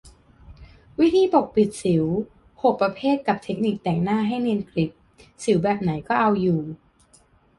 [0.99, 2.03] วิธีปกปิดสิว
[2.61, 4.91] หก ประเภทกับเทคนิคแต่งหน้าให้เนียนกริบ
[5.43, 6.61] สิวแบบไหนก็เอาอยู่